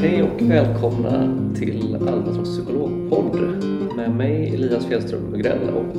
[0.00, 3.36] Hej och välkomna till Albatross psykologpodd
[3.96, 5.96] med mig Elias Fjällström Bugrell och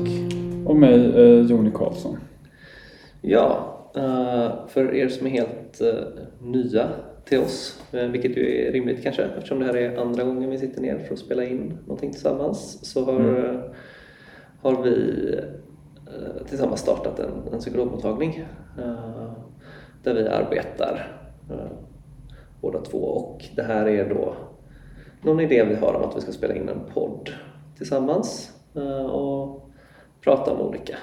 [0.72, 2.18] Och mig, eh, Joni Karlsson.
[3.22, 5.94] ja, eh, för er som är helt eh,
[6.42, 6.88] nya
[7.26, 10.58] till oss, eh, vilket ju är rimligt kanske eftersom det här är andra gången vi
[10.58, 13.62] sitter ner för att spela in någonting tillsammans så har, Mm.
[14.62, 15.26] har vi
[16.50, 18.44] tillsammans startat en, en psykologmottagning
[20.04, 21.12] där vi arbetar
[22.62, 24.34] båda två och det här är då
[25.22, 27.30] någon idé vi har om att vi ska spela in en podd
[27.78, 29.70] tillsammans eh, och
[30.22, 30.98] prata om olika,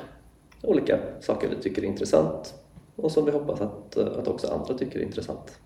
[0.62, 2.55] olika saker vi tycker är intressant
[2.96, 5.59] och som vi hoppas att, eh, att också andra tycker är intressant.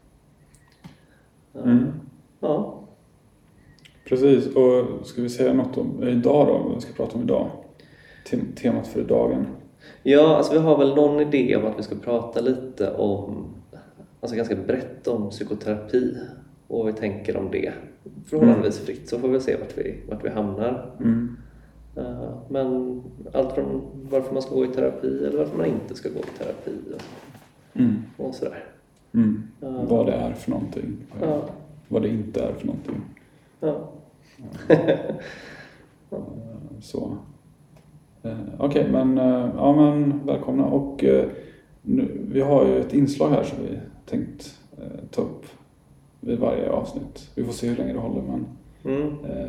[1.54, 1.86] Eh, Mm.
[2.40, 2.74] Ja,
[4.08, 6.58] Precis, och ska vi säga något om idag då?
[6.58, 7.50] Vad vi ska prata om idag?
[8.30, 9.46] Tem- Temat för dagen.
[10.02, 13.46] Ja, alltså vi har väl någon idé om att vi ska prata lite om,
[14.20, 16.16] alltså ganska brett om psykoterapi
[16.66, 17.72] och vad vi tänker om det
[18.26, 20.90] förhållandevis fritt så får vi se vart vi, vart vi hamnar.
[21.00, 21.36] Mm.
[21.96, 26.08] Eh, Men allt från varför man ska gå i terapi eller varför man inte ska
[26.08, 27.00] gå i terapi och,
[27.80, 27.96] Mm.
[28.16, 28.64] och sådär.
[29.14, 29.42] Mm.
[29.60, 29.84] Ja.
[29.88, 30.96] Vad det är för någonting.
[31.20, 31.42] Ja,
[31.88, 33.00] Vad det inte är för någonting.
[36.80, 37.16] Så.
[38.22, 40.64] Eh, Okej, men, eh, ja, men välkomna.
[40.66, 41.04] Och
[41.82, 43.78] nu, vi har ju ett inslag här som vi
[44.10, 45.46] tänkt eh, ta upp
[46.20, 47.30] vid varje avsnitt.
[47.34, 48.46] Vi får se hur länge det håller, men
[48.84, 49.24] Mm.
[49.24, 49.48] eh,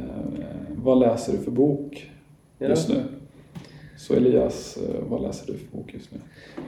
[0.75, 2.11] vad läser du för bok
[2.57, 2.67] Ja.
[2.67, 3.03] just nu?
[3.97, 6.17] Så Elias, eh, vad läser du för bok just nu?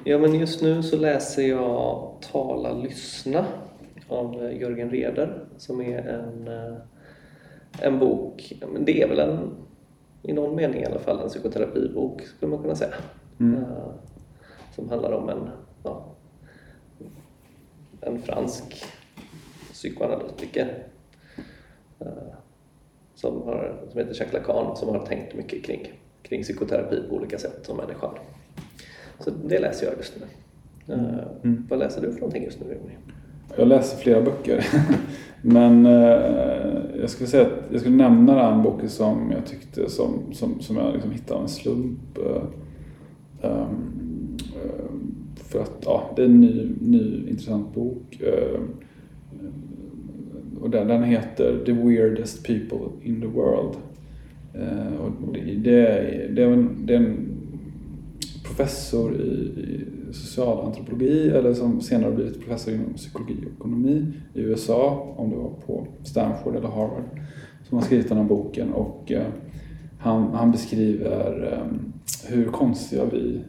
[0.03, 3.45] ja, men just nu så läser jag Tala lyssna
[4.07, 6.77] av eh, Jörgen Reder som är en, eh,
[7.81, 8.53] en bok,
[8.85, 9.39] det är väl en,
[10.23, 12.93] i någon mening i alla fall, en psykoterapibok skulle man kunna säga.
[13.39, 13.63] Mm.
[14.75, 15.49] Som handlar om en,
[18.05, 18.83] en fransk
[19.73, 20.83] psykoanalytiker
[21.99, 22.07] eh,
[23.15, 25.87] som, har, som heter Jacques Lacan som har tänkt mycket kring,
[26.21, 28.15] kring psykoterapi på olika sätt som människan.
[29.19, 30.25] Så det läser jag just nu.
[30.93, 31.67] Eh, Mm.
[31.69, 32.93] Vad läser du för någonting just nu, Jimmy?
[33.57, 34.65] Jag läser flera böcker.
[35.41, 36.21] Men eh,
[36.99, 40.77] jag skulle säga att jag skulle nämna den boken som jag tyckte som, som, som
[40.77, 42.17] jag liksom hittade av en slump.
[42.17, 43.67] Eh,
[45.53, 48.21] för att ja, det är en ny, ny intressant bok.
[48.21, 48.69] Ehm,
[50.61, 53.75] och den, den heter The Weirdest People in the World.
[54.53, 57.29] Ehm, och det, det, är, det, är en, det är en
[58.43, 65.13] professor i, i socialantropologi eller som senare blivit professor inom psykologi och ekonomi i USA,
[65.17, 67.03] om det var på Stanford eller Harvard,
[67.69, 69.27] som har skrivit den här boken och eh,
[69.99, 71.77] han, han beskriver eh,
[72.27, 73.41] hur konstiga vi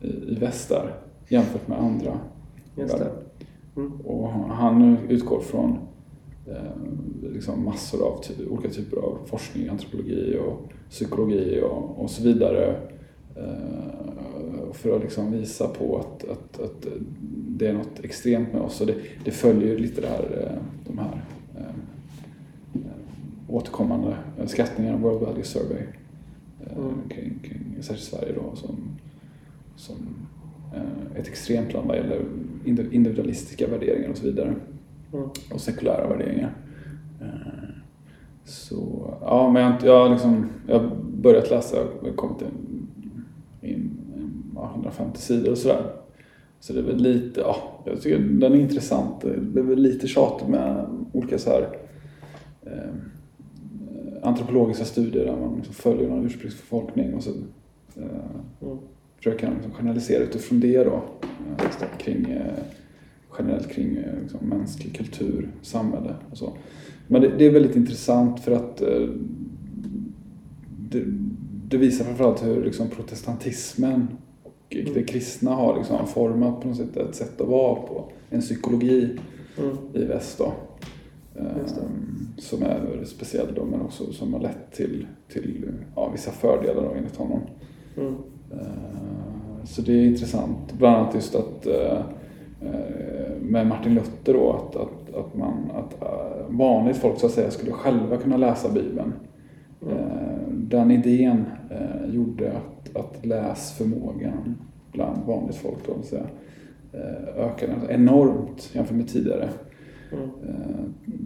[0.00, 2.18] i, i väst är jämfört med andra
[2.76, 2.96] Just.
[3.76, 3.92] Mm.
[4.00, 5.78] Och han utgår från
[6.46, 12.22] eh, liksom massor av ty- olika typer av forskning, antropologi och psykologi och, och så
[12.22, 12.76] vidare.
[13.36, 16.86] Eh, för att liksom visa på att, att, att
[17.48, 18.80] det är något extremt med oss.
[18.80, 21.22] Och det, det följer ju lite där, eh, de här
[21.56, 21.62] eh,
[22.74, 22.80] eh,
[23.48, 25.82] återkommande skattningarna, World Value Survey,
[26.66, 26.94] eh, Mm.
[27.08, 28.76] kring, kring särskilt Sverige då, som,
[29.76, 29.96] som
[31.16, 32.20] ett extremt land vad gäller
[32.64, 34.54] indi- individualistiska värderingar och så vidare.
[35.12, 35.28] Mm.
[35.52, 36.54] Och sekulära värderingar.
[37.20, 37.68] Eh,
[38.44, 40.90] Så, ja, men jag, jag liksom, jag har
[41.22, 42.86] börjat läsa, jag har kommit in,
[43.70, 43.90] in,
[44.54, 45.82] ja, 150 sidor och sådär.
[46.60, 49.20] Så det är väl lite, ja, jag tycker den är intressant.
[49.54, 51.68] Det är väl lite tjatigt med olika så här
[52.62, 52.94] eh,
[54.22, 57.30] antropologiska studier där man liksom följer någon ursprungsbefolkning och så
[57.96, 58.04] eh,
[58.62, 58.78] Mm.
[59.24, 61.02] Försöker han liksom journalisera utifrån det då.
[61.58, 61.98] eh.
[61.98, 62.52] Kring, eh,
[63.38, 66.56] generellt kring eh, liksom, mänsklig kultur, samhälle och så.
[67.06, 68.76] Men det, det är väldigt intressant för att
[70.90, 71.04] det,
[71.68, 74.08] det visar framförallt hur liksom, protestantismen
[74.42, 78.12] och det kristna har liksom, format på något sätt ett sätt att vara på.
[78.30, 79.18] En psykologi
[79.58, 79.76] Mm.
[79.92, 80.52] i väst då.
[82.38, 85.64] Som är speciell då, men också som har lett till, till
[85.96, 87.40] ja, vissa fördelar då, enligt honom.
[87.96, 88.14] Mm.
[88.60, 92.00] Eh, Så det är intressant, bland annat just att eh,
[92.60, 96.02] eh, med Martin Luther då, att, att, att, man, att
[96.48, 99.12] vanligt folk så att säga skulle själva kunna läsa Bibeln.
[99.82, 99.98] Mm.
[100.68, 101.44] Den idén
[102.06, 104.56] gjorde att, att läsförmågan
[104.92, 106.30] bland vanligt folk då, så att
[107.36, 109.48] ökade enormt jämfört med tidigare.
[110.12, 110.30] Mm.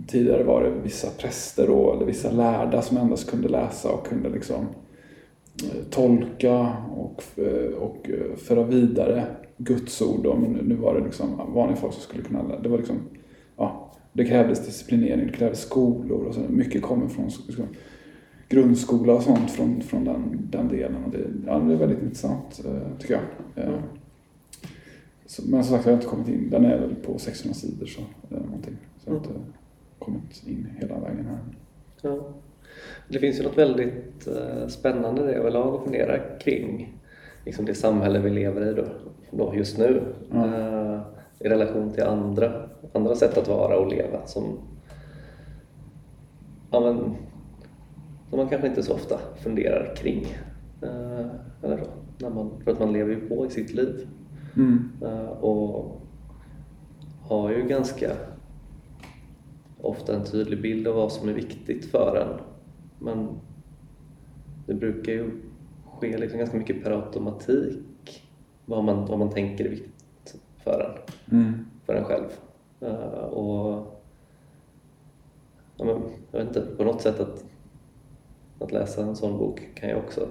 [0.07, 4.29] Tidigare var det vissa präster då, eller vissa lärda som endast kunde läsa och kunde
[4.29, 4.67] liksom
[5.91, 9.25] tolka och, eh, och eh, föra vidare
[9.57, 10.21] Guds ord.
[10.25, 10.37] Då.
[10.37, 12.97] Men nu- var det liksom vanliga folk som skulle kunna, lä- det var liksom,
[13.57, 16.41] ja, Det krävdes disciplinering, det krävdes skolor och så.
[16.49, 17.63] Mycket kommer från sko-
[18.49, 21.05] grundskola och sånt från, från den, den delen.
[21.05, 23.15] Och det, ja, det är väldigt intressant eh, tycker
[23.55, 23.65] jag.
[23.65, 23.75] Eh,
[25.27, 26.51] så, men som sagt, jag har inte kommit in.
[26.51, 28.01] Den är väl på 600 sidor så,
[28.31, 28.77] eller någonting.
[28.99, 29.31] Så jag har inte
[29.99, 31.39] kommit in hela vägen här.
[32.03, 32.29] Ja.
[33.09, 36.99] Det finns ju något väldigt eh, spännande det överlag att fundera kring
[37.45, 38.85] liksom det samhälle vi lever i då,
[39.31, 40.03] då just nu.
[40.33, 40.47] Ja.
[40.47, 41.01] Eh,
[41.39, 42.53] I relation till andra,
[42.93, 44.59] andra sätt att vara och leva som,
[46.71, 47.15] ja, men,
[48.31, 50.27] som man kanske inte så ofta funderar kring.
[50.83, 51.27] Eh,
[51.63, 51.85] eller så,
[52.19, 54.09] när man, för att man lever ju på i sitt liv.
[54.57, 54.91] Mm.
[55.41, 56.01] Och
[57.23, 58.11] har ju ganska
[59.81, 62.41] ofta en tydlig bild av vad som är viktigt för en.
[62.99, 63.29] Men
[64.67, 65.31] det brukar ju
[65.85, 68.29] ske liksom ganska mycket per automatik
[68.67, 71.55] vad man, vad man tänker är viktigt för en, Mm.
[71.87, 72.29] för en själv.
[72.81, 73.87] Eh, och
[75.77, 77.45] ja, men, Jag vet inte, på något sätt att,
[78.59, 80.29] att läsa en sån bok kan ju också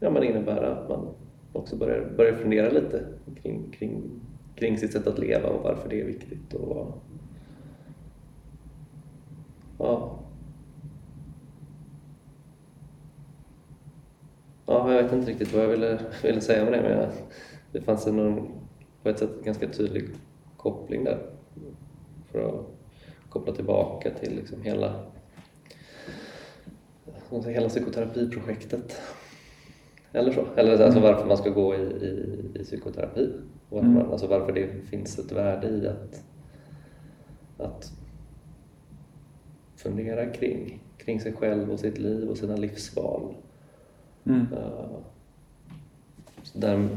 [0.00, 1.08] ja, men innebära att man
[1.52, 3.04] också börjar, börjar fundera lite
[3.42, 4.02] kring, kring,
[4.54, 6.54] kring sitt sätt att leva och varför det är viktigt.
[6.54, 7.02] Och,
[9.78, 10.18] ja.
[14.66, 17.08] Ja, jag vet inte riktigt vad jag ville, ville säga med det men
[17.72, 18.48] det fanns en
[19.02, 20.04] på ett sätt ganska tydlig
[20.56, 21.18] koppling där
[22.32, 22.66] för att
[23.28, 25.00] koppla tillbaka till liksom hela,
[27.46, 29.00] hela psykoterapiprojektet.
[30.12, 30.46] Eller så.
[30.56, 33.32] Eller alltså varför man ska gå i, i, i psykoterapi.
[33.68, 33.98] Varför, Mm.
[34.02, 36.24] man, alltså varför det finns ett värde i att,
[37.58, 37.92] att
[39.76, 43.34] fundera kring, kring sig själv och sitt liv och sina livsval.
[44.26, 44.52] Mm.
[44.52, 44.98] Eh,
[46.54, 46.88] där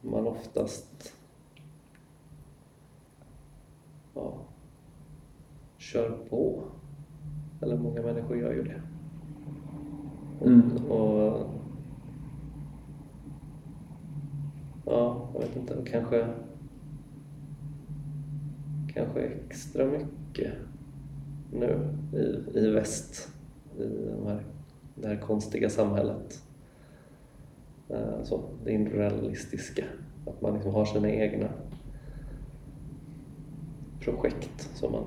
[0.00, 1.14] man oftast
[4.14, 4.34] ja,
[5.78, 6.62] kör på.
[7.60, 8.82] Eller många människor gör ju det.
[10.44, 10.76] Mm.
[10.76, 11.46] Och,
[14.86, 16.26] ja, jag vet inte, kanske
[18.94, 20.52] kanske extra mycket
[21.52, 23.28] nu i, i väst,
[23.78, 24.44] i de här,
[25.02, 26.42] det här konstiga samhället.
[27.88, 29.84] Eh, så, det individualistiska,
[30.26, 31.48] att man liksom har sina egna
[34.00, 35.04] projekt som man,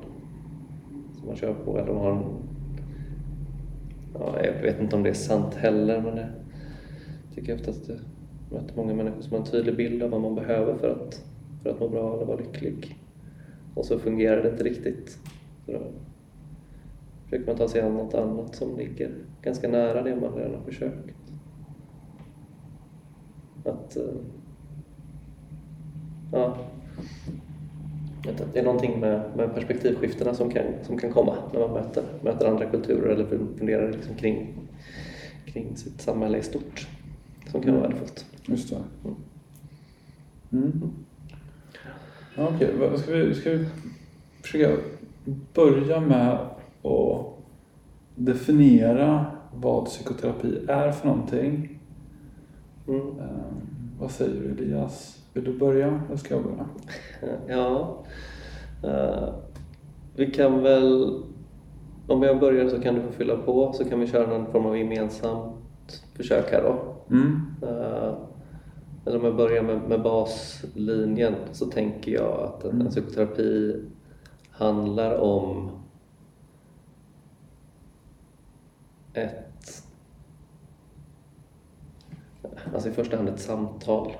[1.18, 1.78] som man kör på.
[1.78, 2.24] Eller man har en,
[4.14, 6.28] ja, jag vet inte om det är sant heller, men jag
[7.36, 8.00] tycker ofta att det
[8.52, 11.26] möter många människor som har en tydlig bild av vad man behöver för att,
[11.64, 13.00] för att må bra eller vara lycklig.
[13.76, 15.20] Och så fungerar det inte riktigt.
[15.66, 15.80] Så då
[17.34, 20.62] försöker man ta sig an något annat som ligger ganska nära det man redan har
[20.62, 21.10] försökt.
[23.66, 23.96] Att...
[23.98, 24.04] eh,
[26.32, 26.58] Ja.
[28.54, 32.48] Det är någonting med, med perspektivskiftena som kan, som kan komma när man möter, möter
[32.48, 33.26] andra kulturer eller
[33.58, 34.54] funderar liksom kring,
[35.46, 36.88] kring sitt samhälle i stort.
[37.52, 38.26] Som kan vara värdefullt.
[38.46, 38.84] Just det.
[40.52, 40.82] Mm.
[42.38, 43.66] Ja, Okej, vad- ska vi, ska vi
[44.42, 44.78] försöka
[45.54, 46.38] börja med
[46.84, 47.26] att
[48.16, 49.26] definiera
[49.56, 51.80] vad psykoterapi är för någonting?
[52.88, 53.00] Mm.
[53.20, 53.26] Eh,
[54.00, 55.20] vad säger du Elias?
[55.34, 56.66] Vill du börja eller ska jag börja?
[57.48, 57.98] Ja,
[58.84, 59.34] eh,
[60.16, 61.20] vi kan väl...
[62.08, 64.66] Om jag börjar så kan du få fylla på så kan vi köra någon form
[64.66, 65.56] av gemensamt
[66.14, 66.96] försök här då.
[67.16, 67.42] Mm.
[67.62, 68.14] Eh,
[69.06, 72.82] eller om jag börjar med, med baslinjen så tänker jag att en, Mm.
[72.82, 73.76] en psykoterapi
[74.52, 75.70] handlar om
[79.14, 79.84] ett...
[82.74, 84.12] Alltså i första hand ett samtal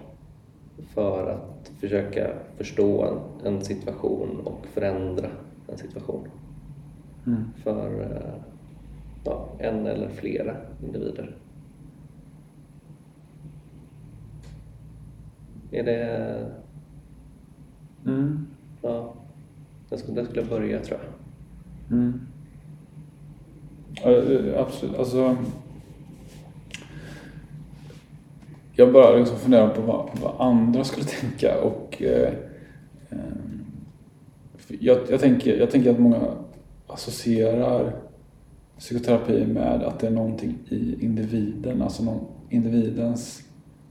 [0.94, 5.30] för att försöka förstå en, en situation och förändra
[5.68, 6.28] en situation
[7.28, 7.44] Mm.
[7.64, 8.42] för eh,
[9.24, 11.38] ja, en eller flera individer.
[15.72, 16.52] Är det...
[18.06, 18.48] Mm.
[18.82, 19.14] Ja,
[19.90, 21.98] där skulle, där skulle jag börja tror jag.
[21.98, 22.20] Mm.
[24.04, 24.96] Eh, absolut.
[25.00, 25.38] Alltså,
[28.74, 31.62] jag bara liksom funderar på vad, vad andra skulle tänka.
[31.62, 32.34] Och, eh,
[33.10, 33.18] eh
[34.68, 36.22] jag, jag, tänker, jag tänker att många
[36.88, 37.96] associerar
[38.80, 43.44] psykoterapi med att det är någonting i individen, alltså någon, individens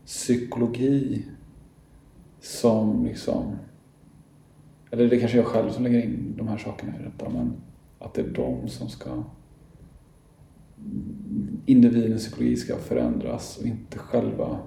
[0.06, 1.26] psykologi
[2.40, 3.56] som liksom
[4.92, 7.52] eller det kanske är jag själv som lägger in de här sakerna i detta, men
[7.98, 9.22] att det är de som ska...
[11.66, 14.58] Individens psykologi ska förändras och inte själva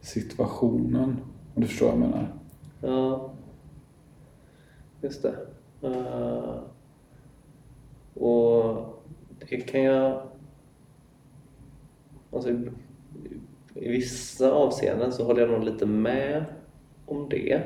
[0.00, 1.16] situationen.
[1.54, 2.34] Om du förstår vad jag menar?
[2.80, 3.32] Ja.
[5.00, 5.34] just det.
[5.88, 6.60] Uh,
[8.14, 8.86] och
[9.48, 10.22] det kan jag...
[12.32, 12.70] Alltså, i,
[13.74, 16.44] I vissa avseenden så håller jag nog lite med
[17.06, 17.62] om det.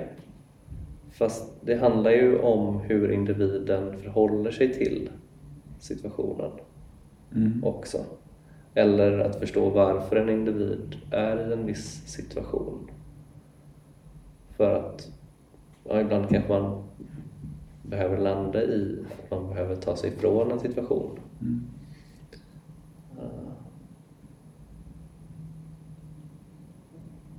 [1.11, 5.11] Fast det handlar ju om hur individen förhåller sig till
[5.79, 6.51] situationen
[7.35, 7.64] Mm.
[7.64, 7.99] också.
[8.75, 12.91] Eller att förstå varför en individ är i en viss situation.
[14.57, 15.11] För att
[15.88, 16.83] ja, ibland kanske man
[17.83, 21.19] behöver landa i att man behöver ta sig ifrån en situation.
[21.41, 21.62] Mm.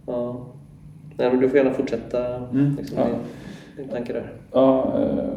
[0.06, 0.46] Ja.
[1.18, 3.06] Nej, men du får gärna fortsätta Mm, liksom, ja.
[3.06, 3.16] din,
[3.78, 4.34] din tanke där.
[4.52, 5.30] Ja, eh,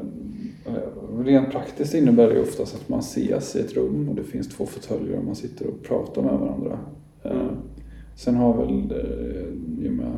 [1.18, 4.66] rent praktiskt innebär det oftast att man ses i ett rum och det finns två
[4.66, 6.78] fåtöljer och man sitter och pratar med varandra.
[7.22, 7.54] Eh, Mm.
[8.16, 10.12] Sen har väl eh, i och med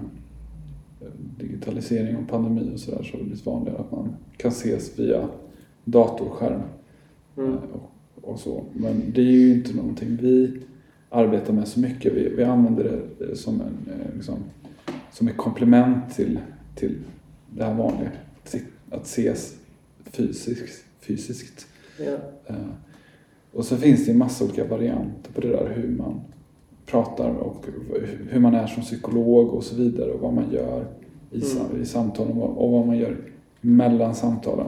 [1.01, 1.07] eh,
[1.39, 5.29] digitalisering och pandemi och sådär så har det blivit vanligare att man kan ses via
[5.85, 6.61] datorskärm
[7.37, 7.53] Mm.
[7.53, 8.65] eh, och, och så.
[8.73, 10.61] Men det är ju inte någonting vi
[11.11, 12.13] arbetar med så mycket.
[12.13, 12.85] Vi, vi använder
[13.19, 14.35] det eh, som, en, eh, liksom,
[15.13, 16.39] som ett komplement till,
[16.75, 16.97] till
[17.57, 18.11] det här vanliga.
[18.91, 19.57] Att ses
[20.05, 20.85] fysiskt.
[21.01, 21.67] fysiskt.
[21.99, 22.17] Ja.
[22.47, 22.55] Eh,
[23.53, 26.21] Och så finns det en massa olika varianter på det där hur man
[26.87, 27.67] pratar och
[28.31, 30.85] hur man är som psykolog och så vidare och vad man gör
[31.31, 33.17] i, sa- i samtalen och vad- man gör
[33.61, 34.67] mellan samtalen.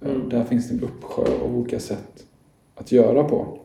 [0.00, 0.28] Eh, Mm.
[0.28, 2.26] Där finns det en uppsjö av olika sätt
[2.74, 3.58] att göra på.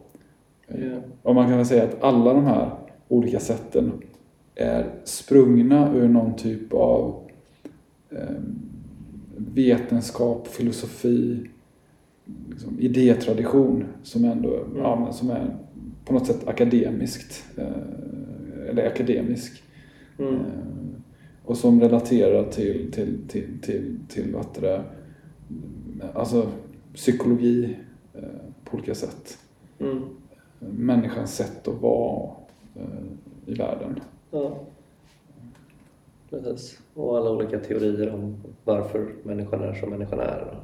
[0.67, 0.97] Ja.
[1.23, 2.71] Och man kan väl säga att alla de här
[3.07, 3.91] olika sätten
[4.55, 7.21] är sprungna ur någon typ av
[8.09, 8.17] eh,
[9.53, 11.49] vetenskap, filosofi,
[12.49, 15.57] liksom idétradition som ändå ja, men som är
[16.05, 17.45] på något sätt akademiskt.
[17.57, 19.63] Eh, eller akademisk.
[20.17, 20.35] Mm.
[20.35, 20.41] Eh,
[21.45, 24.83] och som relaterar till, till, till, till, till vad det,
[26.13, 26.51] alltså
[26.93, 27.77] psykologi
[28.13, 28.23] eh,
[28.63, 29.37] på olika sätt.
[29.79, 30.01] Mm.
[30.59, 32.31] Människans sätt att vara
[33.45, 33.99] i världen.
[34.31, 34.59] Ja.
[36.29, 36.79] Precis.
[36.99, 40.59] Och alla olika teorier om varför människan är som människan är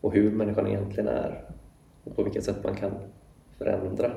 [0.00, 1.44] och hur människan egentligen är
[2.04, 2.92] och på vilket sätt man kan
[3.58, 4.12] förändra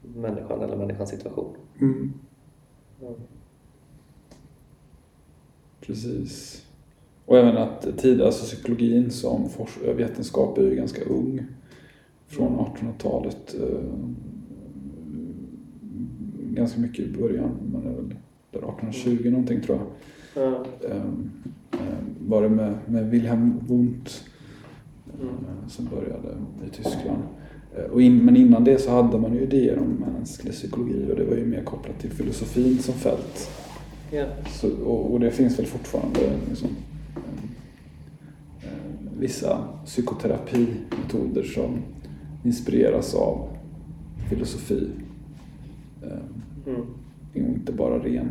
[0.00, 1.56] människan eller människans situation.
[3.00, 3.14] Ja.
[5.80, 6.64] Precis.
[7.26, 9.48] Och även att tid, alltså psykologin som
[9.96, 11.46] vetenskap är ju ganska ung.
[12.26, 13.54] Från 1800-talet.
[13.54, 13.84] Eh,
[16.40, 18.14] ganska mycket i början, det är väl
[18.50, 19.86] där 1820 någonting tror jag.
[20.36, 21.02] Eh,
[22.28, 24.24] var det med, med Wilhelm Wundt
[25.20, 25.28] Mm.
[25.34, 26.28] eh, som började
[26.66, 27.22] i Tyskland.
[27.76, 31.16] Eh, Och in, men innan det så hade man ju idéer om mänsklig psykologi och
[31.16, 33.50] det var ju mer kopplat till filosofin som fält.
[34.10, 34.26] Ja.
[34.50, 36.68] Så, och, och det finns väl fortfarande liksom,
[38.62, 38.68] eh,
[39.18, 41.78] vissa psykoterapimetoder som
[42.44, 43.48] inspireras av
[44.30, 44.88] filosofi.
[46.02, 46.18] Eh,
[46.66, 46.82] Mm.
[47.34, 48.30] inte bara ren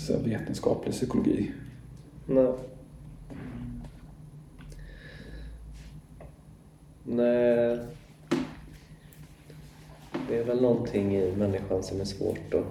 [0.00, 1.52] säga, vetenskaplig psykologi.
[2.26, 2.52] Nej.
[7.04, 7.78] Nej.
[10.28, 12.66] Det är väl någonting i människan som är svårt att,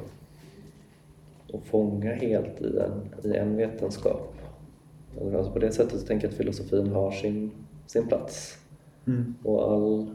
[1.55, 4.35] att fånga helt i en, i en vetenskap.
[5.35, 7.51] Alltså på det sättet så tänker jag att filosofin har sin,
[7.87, 8.57] sin plats.
[9.43, 10.11] Och all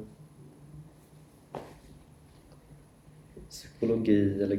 [3.48, 4.56] psykologi eller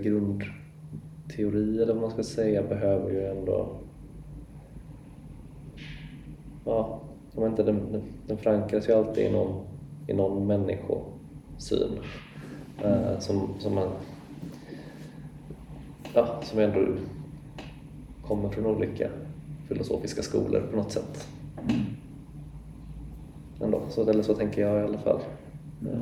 [1.39, 3.69] grundteori eller vad man ska säga behöver ju ändå
[6.65, 6.99] ja,
[7.35, 9.65] jag vet inte, den, den, den förankras ju alltid i någon,
[10.07, 11.99] i någon människosyn
[12.83, 13.89] eh, som, som man
[16.13, 16.87] ja, som ändå
[18.27, 19.09] kommer från olika
[19.67, 21.27] filosofiska skolor på något sätt.
[23.61, 25.19] Ändå, så, eller så tänker jag i alla fall.
[25.81, 25.99] Ja.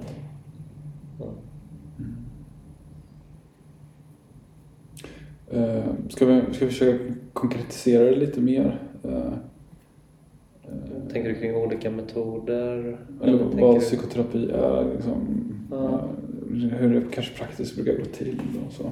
[1.19, 1.25] Ja.
[5.46, 5.46] Eh,
[6.09, 8.79] Ska vi, ska vi försöka konkretisera det lite mer?
[9.03, 9.33] Eh,
[11.11, 12.97] Tänker du kring olika metoder?
[13.21, 15.13] Eller vad psykoterapi är, liksom,
[15.71, 15.89] Ja.
[15.89, 15.99] eh,
[16.79, 18.83] hur det kanske praktiskt brukar gå till och så.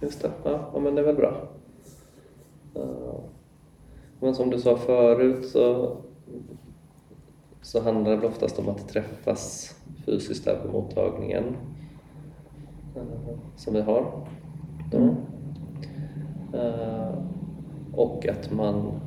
[0.00, 1.48] Just det, ja, ja men det är väl bra.
[4.20, 5.96] Men som du sa förut så,
[7.62, 9.74] så handlar det väl oftast om att träffas
[10.06, 11.44] fysiskt där på mottagningen
[12.96, 13.02] eh,
[13.56, 14.26] som vi har.
[14.92, 15.14] Mm.
[16.54, 17.14] Eh,
[17.94, 19.00] Och att man,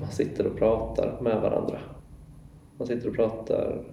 [0.00, 1.78] man sitter och pratar med varandra.
[2.78, 3.84] Man sitter och pratar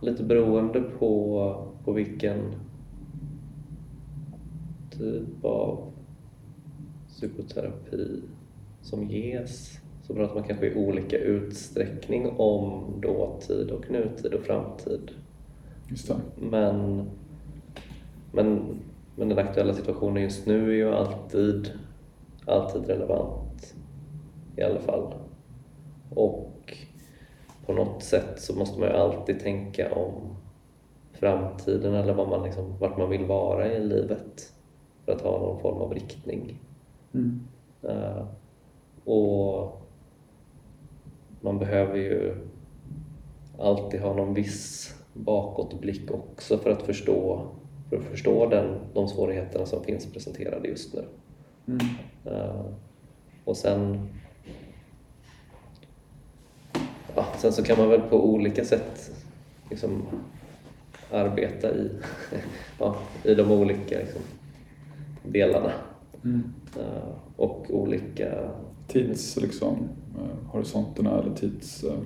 [0.00, 2.54] lite beroende på, på vilken
[4.90, 5.92] typ av
[7.08, 8.22] psykoterapi
[8.82, 15.10] som ges så pratar man kanske i olika utsträckning om dåtid och nutid och framtid.
[16.36, 17.04] Men,
[18.32, 18.78] men,
[19.20, 21.72] men den aktuella situationen just nu är ju alltid,
[22.46, 23.74] alltid relevant
[24.56, 25.14] i alla fall.
[26.10, 26.76] Och
[27.66, 30.36] på något sätt så måste man ju alltid tänka om
[31.12, 34.52] framtiden eller vad man liksom, vart man vill vara i livet
[35.04, 36.60] för att ha någon form av riktning.
[37.14, 37.40] Mm.
[37.84, 38.26] Uh,
[39.04, 39.80] och
[41.40, 42.34] man behöver ju
[43.58, 47.50] alltid ha någon viss bakåtblick också för att förstå,
[47.90, 51.04] för att förstå den, de svårigheterna som finns presenterade just nu.
[51.66, 51.86] Mm.
[52.26, 52.66] Uh,
[53.44, 54.08] och sen
[57.14, 59.12] ja, sen så kan man väl på olika sätt
[59.70, 60.02] liksom
[61.10, 61.90] arbeta i,
[62.78, 64.22] ja, i de olika liksom,
[65.22, 65.72] delarna.
[66.24, 66.52] Mm.
[66.78, 68.50] Uh, och olika...
[68.88, 69.88] Tids, liksom,
[70.46, 71.84] horisonterna eller tids...
[71.84, 71.98] Uh,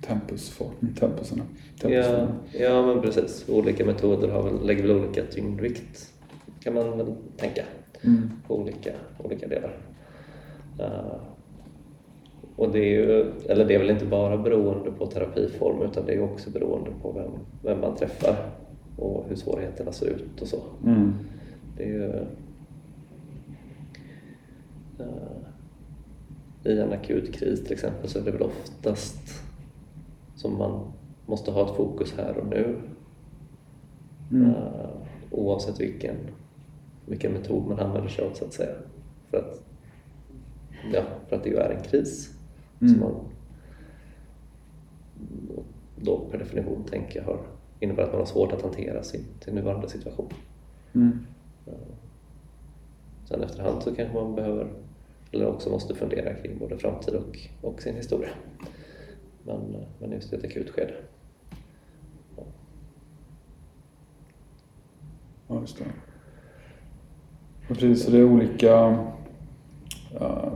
[0.00, 1.42] tempusform, tempuserna.
[1.82, 2.28] Ja,
[2.58, 3.48] ja, men precis.
[3.48, 6.12] Olika metoder har väl, lägger väl olika tyngdvikt
[6.60, 7.62] kan man väl tänka
[8.02, 8.30] mm.
[8.46, 9.76] på olika, olika delar.
[10.80, 11.16] Uh,
[12.56, 16.14] och det är ju, eller det är väl inte bara beroende på terapiform utan det
[16.14, 17.30] är också beroende på vem,
[17.62, 18.36] vem man träffar
[18.96, 20.62] och hur svårigheterna ser ut och så.
[20.86, 21.12] Mm.
[21.76, 22.06] Det är ju,
[25.00, 25.42] uh,
[26.64, 29.49] I en akut kris till exempel så är det väl oftast
[30.40, 30.92] som man
[31.26, 32.80] måste ha ett fokus här och nu.
[34.30, 34.50] Mm.
[34.50, 34.90] Uh,
[35.30, 36.16] oavsett vilken,
[37.06, 38.74] vilken metod man använder sig av så att säga.
[39.30, 39.62] För att,
[40.92, 42.30] ja, för att det ju är en kris.
[42.80, 42.92] Mm.
[42.92, 43.14] Som man
[45.96, 47.40] då per definition tänker har,
[47.80, 50.32] innebär att man har svårt att hantera sin, sin nuvarande situation.
[50.94, 51.18] Mm.
[51.68, 51.74] Uh,
[53.24, 54.66] sen efterhand så kanske man behöver,
[55.32, 58.30] eller också måste fundera kring både framtid och, och sin historia.
[59.44, 60.94] Men, men just ett akut skede.
[62.36, 62.42] Ja.
[65.48, 65.84] Ja, just det.
[67.70, 69.04] Och precis, så det är olika
[70.20, 70.52] uh,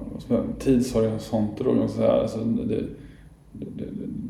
[0.58, 2.12] tidshorisonter då, kan man säga.
[2.12, 2.86] Alltså det, det,
[3.52, 3.84] det,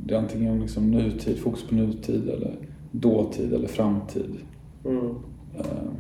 [0.07, 2.57] det är antingen liksom nutid, fokus på nutid eller
[2.91, 4.37] dåtid eller framtid.
[4.85, 5.07] Mm.
[5.07, 5.93] Uh,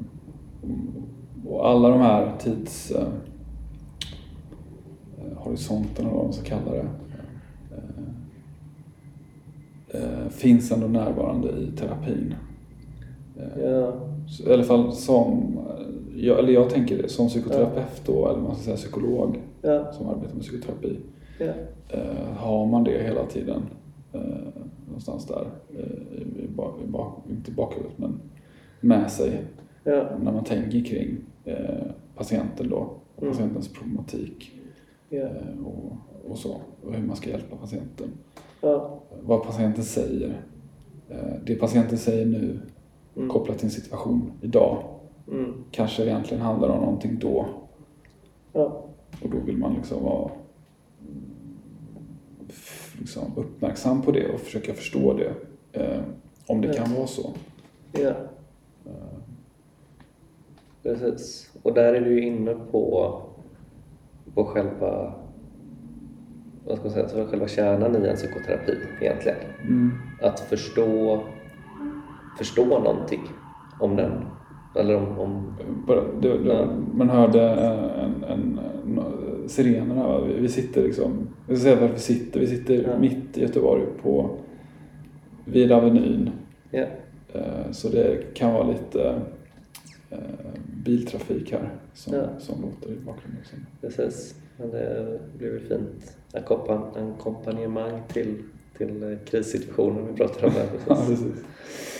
[1.46, 3.08] och alla de här tids uh,
[5.36, 6.88] horisonterna, vad man ska kalla det, uh,
[10.30, 12.34] finns ändå närvarande i terapin.
[13.62, 13.92] Ja.
[14.46, 15.58] I alla fall som,
[16.16, 19.92] jag, eller jag tänker det, som psykoterapeut då, eller man ska säga psykolog Ja.
[19.92, 20.96] som arbetar med psykoterapi.
[21.88, 23.62] Eh, har man det hela tiden
[24.12, 24.20] eh,
[24.86, 25.46] någonstans där,
[25.78, 28.20] eh, i, bak, i bak, inte bakhuvudet men
[28.80, 29.40] med sig
[29.84, 31.84] när man tänker kring eh,
[32.16, 32.76] patienten då,
[33.16, 33.32] och Mm.
[33.34, 34.52] patientens problematik
[35.08, 35.18] Ja.
[35.20, 35.92] eh, och,
[36.30, 38.08] och så, och hur man ska hjälpa patienten.
[38.64, 39.00] Ja.
[39.22, 40.42] Vad patienten säger.
[41.08, 42.60] Eh, det patienten säger nu
[43.16, 43.28] Mm.
[43.28, 44.84] kopplat till en situation idag
[45.28, 45.64] Mm.
[45.70, 47.46] kanske egentligen handlar om någonting då
[48.52, 48.84] Ja.
[49.22, 50.30] och då vill man liksom vara
[52.98, 55.32] liksom uppmärksam på det och försöka förstå det.
[55.72, 56.00] Eh,
[56.46, 56.74] om det Ja.
[56.74, 57.30] kan vara så.
[57.92, 58.12] Ja.
[60.82, 61.50] Precis.
[61.62, 63.16] Och där är du ju inne på,
[64.34, 65.14] på själva,
[66.66, 69.38] vad ska man säga, själva kärnan i en psykoterapi egentligen.
[69.62, 69.92] Mm.
[70.22, 71.20] Att förstå,
[72.38, 73.22] förstå någonting
[73.80, 74.12] om den.
[74.76, 75.54] Eller om, om
[76.20, 76.66] det, det, Ja.
[76.94, 80.06] Man hörde en, en, en sirenerna.
[80.08, 80.20] va?
[80.20, 82.40] Vi, vi sitter liksom, jag ska säga var vi sitter.
[82.40, 82.98] Vi sitter Ja.
[82.98, 84.30] mitt i Göteborg på
[85.44, 86.30] vid Avenyn.
[86.70, 86.84] ja,
[87.34, 89.14] Eh, Så det kan vara lite
[90.84, 92.26] biltrafik här som, Ja.
[92.38, 93.38] som låter i bakgrunden.
[93.40, 93.58] Liksom.
[93.80, 94.34] precis.
[94.56, 98.42] Men det blir väl fint ackompan- ackompanjemang till,
[98.78, 100.66] till eh, krissituationen vi pratar om här.
[100.88, 101.20] Ja, Precis.
[101.24, 101.44] precis.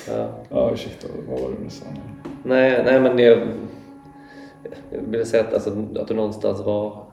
[0.08, 0.34] Ja.
[0.48, 2.00] Ja, shit, vad- var det du sa nu?
[2.44, 3.38] Nej, nej men jag,
[4.90, 7.06] jag vill säga att, alltså, att du någonstans var,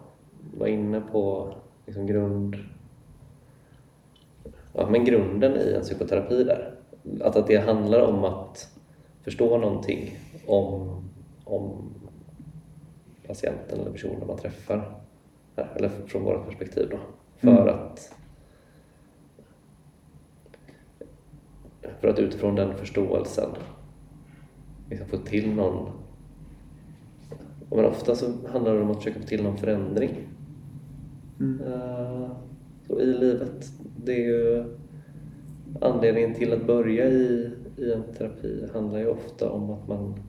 [0.57, 1.53] var inne på
[1.85, 2.55] liksom grund,
[4.73, 6.73] ja, men grunden i en psykoterapi där.
[7.21, 8.67] Att, att det handlar om att
[9.23, 11.03] förstå någonting om,
[11.43, 11.93] om
[13.27, 14.95] patienten eller personen man träffar.
[15.75, 16.97] Eller från vårt perspektiv då.
[17.37, 17.67] För Mm.
[17.67, 18.13] att
[21.99, 23.49] för att utifrån den förståelsen
[24.89, 25.89] liksom få till någon...
[27.69, 30.27] Men ofta så handlar det om att försöka få till någon förändring
[31.39, 31.61] Mm.
[31.67, 32.29] eh,
[32.87, 33.71] så i livet.
[34.03, 34.63] Det är ju
[35.81, 40.19] anledningen till att börja i, i en terapi handlar ju ofta om att man,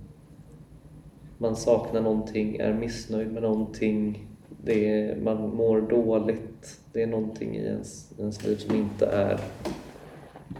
[1.38, 4.26] man saknar någonting, är missnöjd med någonting,
[4.64, 6.80] det är, man mår dåligt.
[6.92, 9.40] Det är någonting i ens, ens liv som inte är,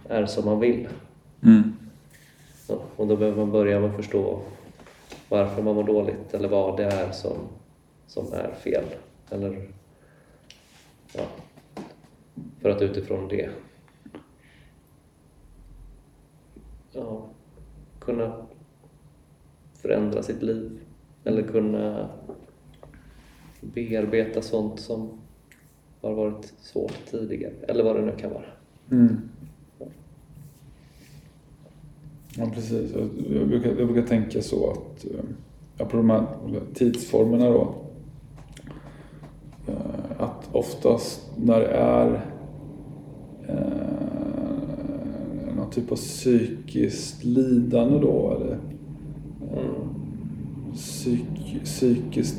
[0.09, 0.88] är som man vill.
[1.42, 1.73] Mm.
[2.68, 4.40] Ja, och då behöver man börja med att förstå
[5.29, 7.37] varför man mår dåligt eller vad det är som,
[8.07, 8.85] som är fel.
[9.31, 9.68] Eller,
[11.12, 11.25] ja,
[12.61, 13.51] för att utifrån det
[16.92, 17.26] ja,
[17.98, 18.33] kunna
[19.74, 20.81] förändra sitt liv
[21.24, 22.09] eller kunna
[23.61, 25.11] bearbeta sånt som
[26.00, 28.44] har varit svårt tidigare eller vad det nu kan vara.
[28.90, 29.28] Mm.
[32.37, 32.92] Ja, precis.
[33.31, 35.24] Jag brukar, jag brukar tänka så att, eh,
[35.78, 36.26] ja, på de här
[36.74, 37.74] tidsformerna då,
[39.66, 42.26] eh, att oftast när det är
[43.48, 43.82] eh,
[45.75, 48.59] typ av psykiskt lidande då, eller
[49.57, 49.89] eh,
[50.75, 52.35] psyk, psykisk,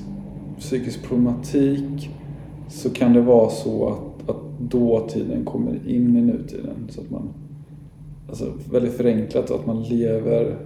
[0.59, 2.09] psykisk problematik,
[2.69, 6.75] så kan det vara så att, att dåtiden kommer in i nutiden.
[6.89, 7.33] Så att man
[8.29, 10.57] alltså väldigt förenklat att man lever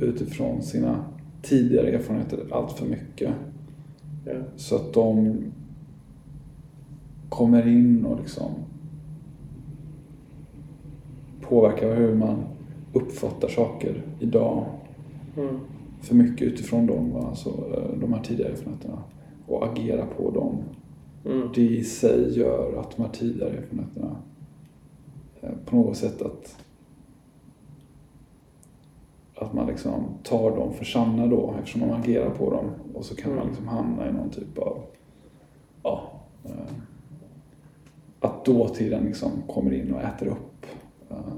[0.00, 1.04] utifrån sina
[1.42, 3.30] tidigare erfarenheter allt för mycket.
[4.24, 4.32] Ja.
[4.56, 5.36] Så att de
[7.28, 8.50] kommer in och liksom
[11.48, 12.44] påverkar hur man
[12.92, 14.64] uppfattar saker idag.
[15.36, 15.58] Mm.
[16.00, 18.98] För mycket utifrån dem, alltså eh, de här tidigare erfarenheterna.
[19.46, 20.56] Och agera på dem.
[21.24, 21.48] Mm.
[21.54, 24.16] Det i sig gör att de här tidigare erfarenheterna
[25.40, 26.56] eh, på något sätt att
[29.36, 32.64] att man liksom tar dem för sanna då eftersom man agerar på dem.
[32.94, 33.48] Och så kan man Mm.
[33.48, 34.78] liksom hamna i någon typ av,
[35.82, 36.10] ja,
[36.44, 36.74] eh,
[38.20, 40.53] att dåtiden liksom kommer in och äter upp
[41.16, 41.34] eh,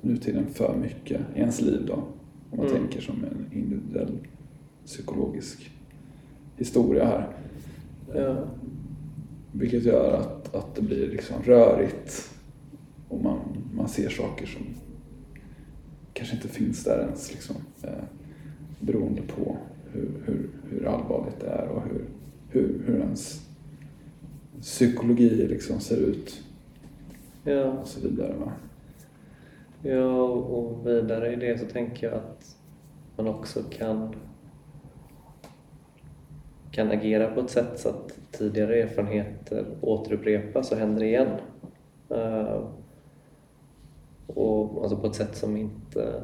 [0.00, 1.94] nutiden för mycket i ens liv då.
[2.50, 2.78] Om man Mm.
[2.78, 4.18] tänker som en individuell
[4.84, 5.70] psykologisk
[6.56, 7.28] historia här.
[8.14, 8.36] Ja.
[9.52, 12.30] Vilket gör att, att det blir liksom rörigt
[13.08, 13.38] och man,
[13.76, 14.62] man ser saker som
[16.12, 17.32] kanske inte finns där ens.
[17.32, 17.90] Liksom, eh,
[18.80, 19.56] beroende på
[19.92, 22.04] hur, hur, hur allvarligt det är och hur,
[22.48, 23.46] hur, hur ens
[24.60, 26.42] psykologi liksom ser ut
[27.44, 27.64] Ja.
[27.64, 28.34] och så vidare.
[28.40, 28.52] Va?
[29.82, 32.56] Ja, och vidare i det så tänker jag att
[33.16, 34.14] man också kan,
[36.70, 41.28] kan agera på ett sätt så att tidigare erfarenheter återupprepas och händer igen.
[42.10, 42.68] Uh,
[44.26, 46.22] och alltså på ett sätt som inte,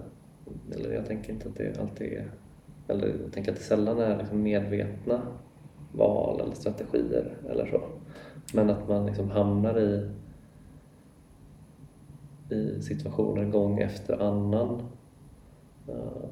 [0.74, 2.30] eller jag tänker inte att det alltid är,
[2.88, 5.22] eller jag tänker att det sällan är liksom medvetna
[5.92, 7.82] val eller strategier eller så.
[8.54, 10.10] Men att man liksom hamnar i
[12.52, 14.82] i situationer gång efter annan
[15.88, 16.28] eh,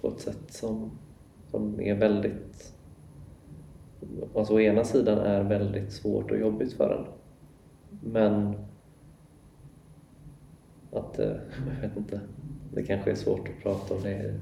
[0.00, 0.90] på ett sätt som,
[1.50, 2.74] som är väldigt
[4.34, 7.04] alltså å ena sidan är väldigt svårt och jobbigt för en
[8.12, 8.54] men
[10.92, 12.20] att eh, jag vet inte
[12.74, 14.40] det kanske är svårt att prata om det i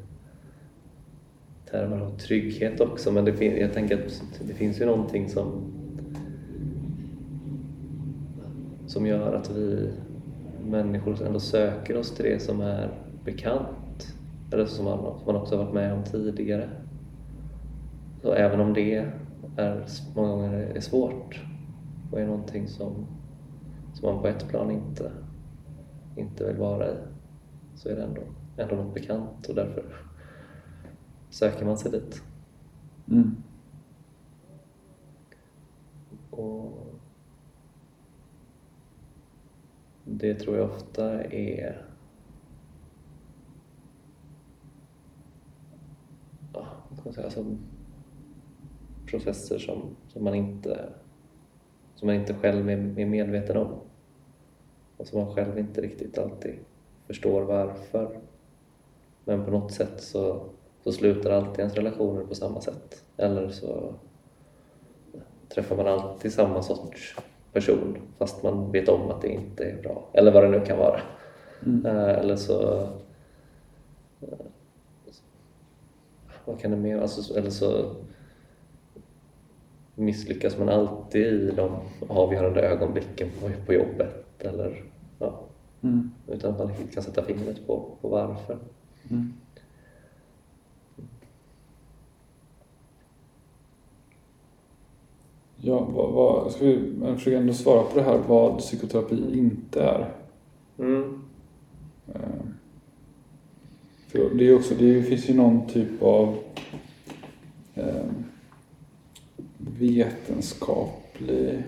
[1.70, 5.72] termer av trygghet också men det jag tänker att det finns ju någonting som
[8.86, 9.90] som gör att vi
[10.68, 12.90] människor ändå söker oss till det som är
[13.24, 14.14] bekant
[14.52, 16.70] eller som man, som man också har varit med om tidigare.
[18.22, 19.12] Så även om det är,
[20.14, 21.44] många gånger är svårt
[22.12, 23.06] och är någonting som,
[23.94, 25.12] som man på ett plan inte,
[26.16, 26.94] inte vill vara i
[27.74, 28.20] så är det ändå,
[28.56, 29.84] ändå något bekant och därför
[31.30, 32.22] söker man sig dit.
[33.10, 33.36] Mm.
[36.30, 36.87] Och
[40.10, 41.86] det tror jag ofta är
[46.52, 47.44] ja, vad man säga, alltså
[49.06, 50.88] processer som, som, man inte,
[51.94, 53.74] som man inte själv är, är medveten om
[54.96, 56.54] och som man själv inte riktigt alltid
[57.06, 58.20] förstår varför.
[59.24, 60.46] Men på något sätt så,
[60.84, 63.04] så slutar alltid ens relationer på samma sätt.
[63.16, 63.94] Eller så
[65.48, 67.16] träffar man alltid samma sorts
[67.60, 70.08] person fast man vet om att det inte är bra.
[70.12, 71.00] Eller vad det nu kan vara.
[71.66, 71.86] Mm.
[71.86, 72.82] Eh, Eller så...
[74.20, 74.28] eh,
[76.44, 77.94] Vad kan det mer alltså, Eller så
[79.94, 81.70] misslyckas man alltid i de
[82.08, 84.24] avgörande ögonblicken på, på jobbet.
[84.38, 84.82] Eller,
[85.18, 85.40] ja,
[85.82, 86.10] Mm.
[86.26, 88.58] utan att man kan sätta fingret på, på varför.
[89.10, 89.32] Mm.
[95.60, 100.12] Ja, vad, vad, ska vi försöka ändå svara på det här vad psykoterapi inte är?
[100.78, 101.22] Mm.
[102.14, 102.20] Eh,
[104.06, 106.36] För det, är också, det finns ju någon typ av
[107.74, 108.04] eh,
[109.58, 111.62] vetenskaplig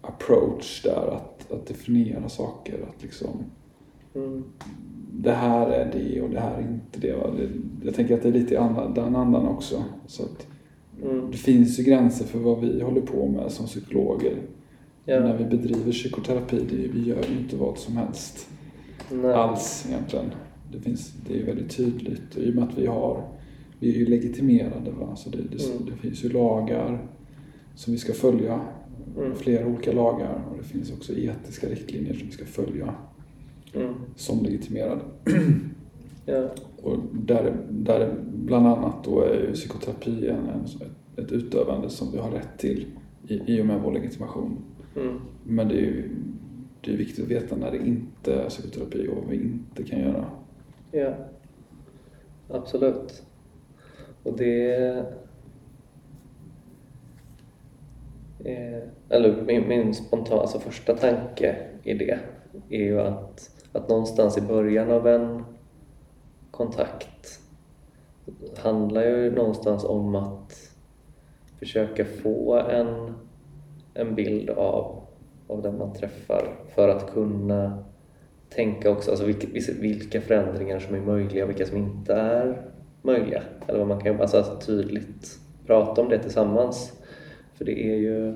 [0.00, 2.74] approach där att, att definiera saker.
[2.88, 3.44] Att liksom
[4.14, 4.44] Mm.
[5.12, 7.12] det här är det och det här är inte det.
[7.12, 7.30] Va?
[7.82, 8.58] jag tänker att det är lite i
[8.94, 9.84] den andan också.
[10.06, 10.46] Så att
[11.02, 11.30] Mm.
[11.30, 14.36] det finns ju gränser för vad vi håller på med som psykologer.
[15.04, 15.20] Ja.
[15.20, 18.48] När vi bedriver psykoterapi, det, vi gör ju inte vad som helst
[19.10, 19.32] Nej.
[19.32, 20.26] alls egentligen.
[20.72, 23.28] Det, finns, det är ju väldigt tydligt i och med att vi har,
[23.78, 25.16] vi är ju legitimerade va?
[25.16, 25.86] så det, det, Mm.
[25.90, 27.06] det finns ju lagar
[27.74, 28.60] som vi ska följa.
[29.18, 29.34] Mm.
[29.34, 32.94] Flera olika lagar och det finns också etiska riktlinjer som vi ska följa
[33.74, 33.94] Mm.
[34.16, 35.00] som legitimerade.
[36.26, 36.48] Ja.
[36.82, 42.18] Och där, där bland annat då är ju psykoterapi en, en, ett utövande som vi
[42.18, 42.86] har rätt till
[43.28, 44.64] i, i och med vår legitimation.
[44.96, 45.20] Mm.
[45.44, 46.10] Men det är ju
[46.84, 50.00] det är viktigt att veta när det inte är psykoterapi och vad vi inte kan
[50.00, 50.24] göra.
[50.90, 51.14] Ja,
[52.48, 53.22] absolut.
[54.22, 54.74] Och det...
[58.44, 62.18] Eh, eller min, min spontana, alltså första tanke i det
[62.68, 65.44] är ju att, att någonstans i början av en
[66.52, 67.40] kontakt
[68.56, 70.72] handlar ju någonstans om att
[71.58, 73.14] försöka få en,
[73.94, 75.02] en bild av,
[75.46, 77.84] av den man träffar för att kunna
[78.48, 79.46] tänka också alltså vilka,
[79.80, 82.70] vilka förändringar som är möjliga och vilka som inte är
[83.02, 83.42] möjliga.
[83.66, 86.92] Eller vad man kan alltså tydligt prata om det tillsammans.
[87.54, 88.34] För det är ju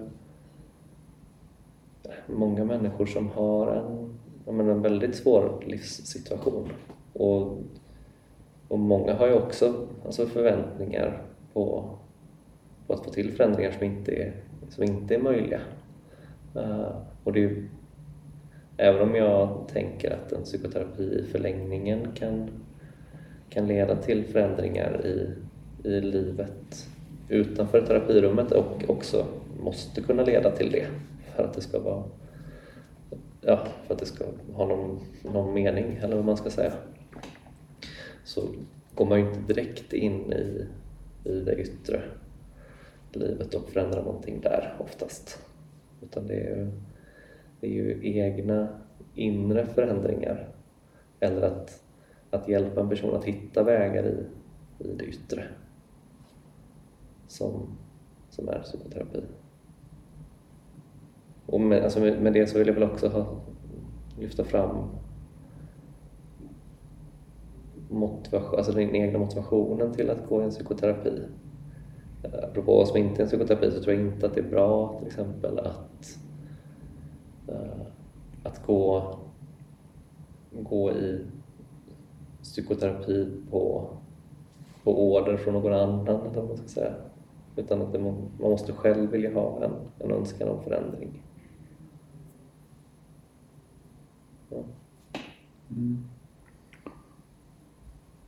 [2.27, 6.69] många människor som har en, menar, en väldigt svår livssituation.
[7.13, 7.59] Och,
[8.69, 11.91] och många har ju också alltså förväntningar på,
[12.87, 14.33] på att få till förändringar som inte är,
[14.69, 15.61] som inte är möjliga.
[16.57, 16.89] Uh,
[17.25, 17.69] och det är ju
[18.77, 22.51] Även om jag tänker att en psykoterapi i förlängningen kan,
[23.51, 25.31] kan leda till förändringar i,
[25.89, 26.89] i livet
[27.29, 29.27] utanför terapirummet och också
[29.61, 30.87] måste kunna leda till det
[31.35, 32.05] för att det ska vara
[33.41, 34.25] ja, för att det ska
[34.55, 36.73] ha någon, någon mening eller vad man ska säga
[38.27, 38.49] så
[38.95, 40.67] går man ju inte direkt in i,
[41.25, 42.03] i det yttre
[43.13, 45.39] livet och förändrar någonting där oftast
[46.03, 46.71] utan det är ju
[47.61, 48.69] det är ju egna
[49.15, 50.49] inre förändringar
[51.21, 51.83] eller att,
[52.31, 54.25] att hjälpa en person att hitta vägar i,
[54.85, 55.45] i det yttre
[57.29, 57.79] som,
[58.31, 59.23] som är psykoterapi.
[61.47, 63.41] Och med, alltså med, med det så vill jag väl också ha,
[64.19, 64.89] lyfta fram
[67.91, 71.23] motivation, alltså den egna motivationen till att gå i en psykoterapi.
[72.43, 74.99] Apropå vad som inte är en psykoterapi så tror jag inte att det är bra
[74.99, 76.19] till exempel att
[77.49, 77.87] eh,
[78.43, 79.15] att gå,
[80.51, 81.25] gå i
[82.43, 83.91] psykoterapi på,
[84.85, 86.95] på order från någon annan, eller vad man ska säga.
[87.57, 91.23] Utan att det, man måste själv vilja ha en, en önskan om förändring.
[94.51, 94.57] Ja.
[95.71, 96.05] Mm.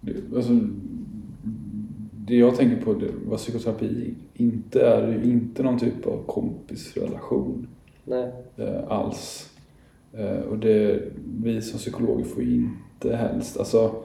[0.01, 0.59] Det, alltså,
[2.13, 6.07] det jag tänker på, det, vad psykoterapi inte är, det är ju inte någon typ
[6.07, 7.69] av kompisrelation.
[8.05, 8.33] Nej.
[8.57, 9.51] Eh, alls.
[10.13, 11.03] Eh, och det,
[11.43, 14.03] vi som psykologer får ju inte helst, alltså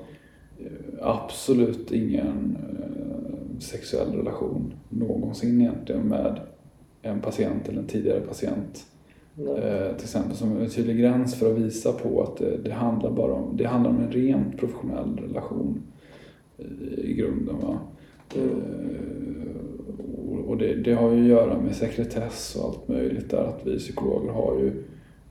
[0.60, 0.67] eh,
[1.01, 2.58] absolut ingen
[3.60, 6.39] sexuell relation någonsin egentligen med
[7.01, 8.86] en patient eller en tidigare patient.
[9.38, 13.12] Eh, till exempel som en tydlig gräns för att visa på att det, det handlar
[13.12, 15.82] bara om, det handlar om en rent professionell relation
[16.58, 17.56] i, i grunden.
[17.62, 17.80] Va?
[18.36, 18.62] Mm.
[20.48, 23.80] Och det, det, har ju att göra med sekretess och allt möjligt där att vi
[23.80, 24.84] psykologer har ju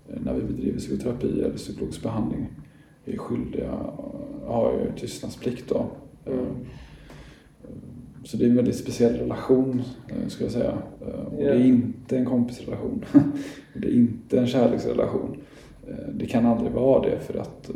[0.07, 2.47] när vi bedriver psykoterapi eller psykologisk behandling
[3.05, 3.73] är skyldiga,
[4.47, 5.87] har ju tystnadsplikt då.
[6.27, 6.47] Mm.
[8.25, 9.83] Så det är en väldigt speciell relation
[10.29, 10.79] ska jag säga.
[11.31, 13.05] Och det är inte en kompisrelation.
[13.75, 15.37] det är inte en kärleksrelation.
[16.15, 17.71] Det kan aldrig vara det för att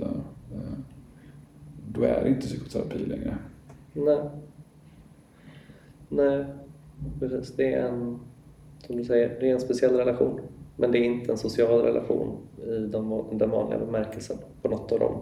[1.88, 3.36] då är det inte psykoterapi längre.
[3.92, 4.18] Nej.
[6.08, 6.44] Nej,
[7.20, 7.56] precis.
[7.56, 8.18] Det är en,
[8.86, 10.40] som du säger, det är en speciell relation.
[10.76, 14.98] Men det är inte en social relation i den, den vanliga bemärkelsen på något av
[14.98, 15.20] dem,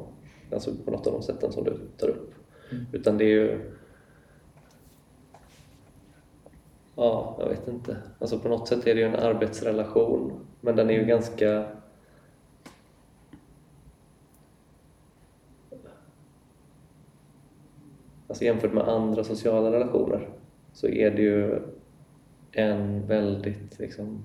[0.53, 2.35] alltså på något av de sätten som du tar upp.
[2.71, 2.85] Mm.
[2.93, 3.61] Utan det är ju
[6.97, 7.97] Ja, jag vet inte.
[8.19, 11.67] Alltså på något sätt är det ju en arbetsrelation, men den är ju ganska
[18.29, 20.29] Alltså jämfört med andra sociala relationer
[20.73, 21.61] så är det ju
[22.53, 24.25] en väldigt liksom,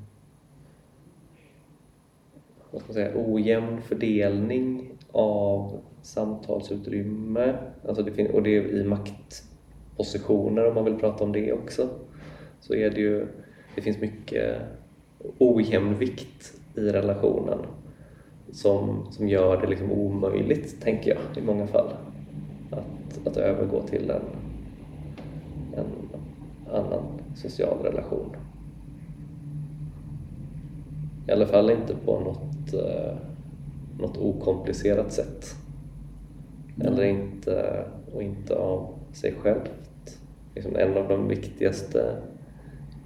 [2.71, 7.57] vad ska man säga, ojämn fördelning av samtalsutrymme.
[7.87, 11.89] Alltså det och det är i maktpositioner om man vill prata om det också.
[12.59, 13.27] Så är det ju,
[13.75, 14.61] det finns mycket
[15.37, 17.59] ojämvikt i relationen
[18.51, 21.89] som, som gör det liksom omöjligt, tänker jag, i många fall.
[22.71, 24.21] Att, att övergå till en,
[25.75, 25.85] en
[26.73, 27.03] annan
[27.35, 28.35] social relation.
[31.27, 33.17] I alla fall inte på något, eh,
[33.99, 35.55] något okomplicerat sätt.
[36.81, 40.19] Eller inte, och inte av sig självt.
[40.55, 42.15] Liksom en av de viktigaste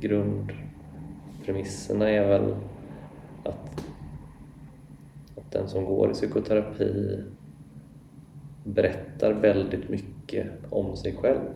[0.03, 2.55] grundpremisserna är väl
[3.43, 3.85] att,
[5.35, 7.23] att den som går i psykoterapi
[8.63, 11.49] berättar väldigt mycket om sig själv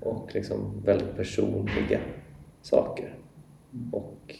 [0.00, 2.00] och liksom väldigt personliga
[2.62, 3.14] saker.
[3.92, 4.36] Och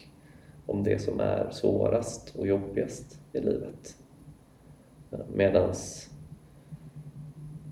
[0.67, 3.97] om det som är svårast och jobbigast i livet.
[5.35, 5.75] Medan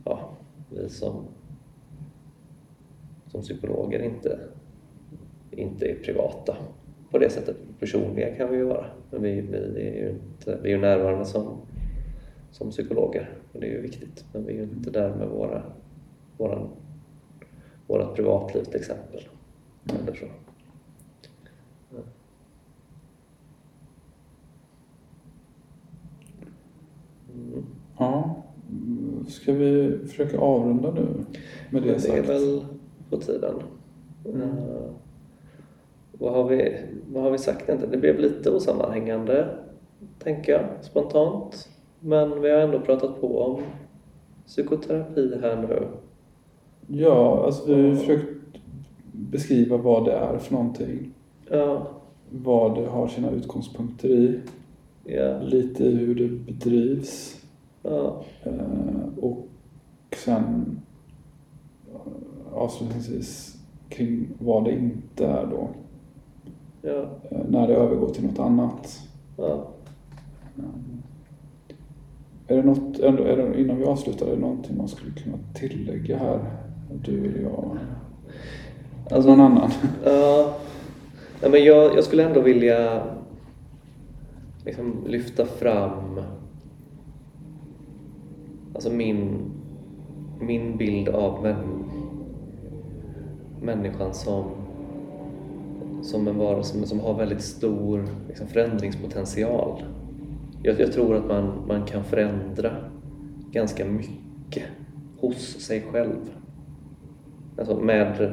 [0.04, 0.30] ja,
[0.70, 1.24] vi som,
[3.26, 4.40] som psykologer inte,
[5.56, 6.56] inte är privata
[7.10, 7.56] på det sättet.
[7.80, 11.56] Personliga kan vi ju vara, men vi, vi är ju inte, vi är närvarande som,
[12.50, 14.24] som psykologer och det är ju viktigt.
[14.32, 15.62] Men vi är ju inte där med våra,
[16.36, 16.68] våran,
[17.86, 19.20] vårat privatliv till exempel.
[20.02, 20.26] Eller så.
[27.34, 27.64] Mm.
[27.98, 28.42] Ja.
[29.28, 31.28] Ska vi försöka avrunda nu med det,
[31.70, 32.28] Men det är sagt?
[32.28, 32.64] väl
[33.10, 33.54] på tiden.
[34.24, 34.48] Mm.
[36.18, 36.76] Vad, har vi,
[37.12, 37.92] vad har vi sagt egentligen?
[37.92, 39.48] Det blev lite osammanhängande,
[40.18, 41.68] tänker jag, spontant.
[42.00, 43.62] Men vi har ändå pratat på om
[44.46, 45.88] psykoterapi här nu.
[46.86, 48.28] Ja, alltså vi har försökt
[49.12, 51.10] beskriva vad det är för någonting.
[51.50, 51.86] Ja,
[52.30, 54.40] Vad det har sina utgångspunkter i.
[55.04, 57.42] ja, Lite hur det bedrivs.
[57.82, 59.46] ja, Eh, och
[60.16, 60.80] sen
[61.94, 63.56] eh, avslutningsvis
[63.88, 65.68] kring vad det inte är då.
[66.82, 69.00] Ja, Eh, när det övergår till något annat.
[69.36, 69.66] ja.
[72.48, 76.18] Är det något, är det, innan vi avslutar, är det någonting man skulle kunna tillägga
[76.18, 76.50] här?
[77.04, 77.78] Du eller jag?
[79.10, 79.70] Alltså- någon annan?
[80.04, 80.54] Ja,
[81.42, 83.02] nej, men jag, jag skulle ändå vilja
[84.64, 86.20] liksom lyfta fram
[88.74, 89.38] alltså min,
[90.40, 91.84] min bild av män,
[93.62, 94.44] människan som,
[96.06, 99.82] som en varelse som har väldigt stor liksom, förändringspotential.
[100.62, 102.76] Jag, jag tror att man, man kan förändra
[103.52, 104.64] ganska mycket
[105.20, 106.16] hos sig själv.
[107.58, 108.32] Alltså med,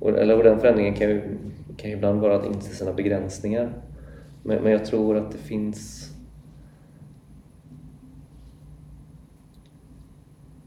[0.00, 1.38] och- eller och den förändringen kan ju,
[1.76, 3.72] kan ju ibland vara att inse sina begränsningar.
[4.42, 6.08] Men, men jag tror att det finns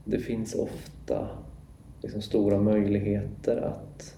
[0.05, 1.27] det finns ofta
[2.01, 4.17] liksom stora möjligheter att,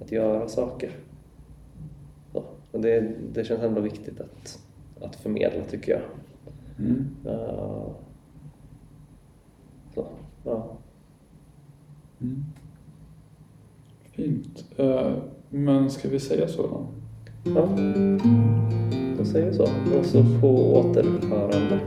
[0.00, 0.90] att göra saker.
[2.72, 4.58] Och det, det känns ändå viktigt att,
[5.00, 6.02] att förmedla tycker jag.
[6.78, 7.16] Mm.
[7.26, 7.90] Uh,
[9.94, 10.06] så,
[10.44, 10.76] ja.
[12.20, 12.44] Mm.
[14.12, 14.64] Fint.
[14.76, 15.12] Eh,
[15.48, 16.86] men ska vi säga så då?
[17.44, 17.68] ja,
[19.18, 19.62] jag säger så.
[19.98, 21.80] Och så på återhörande.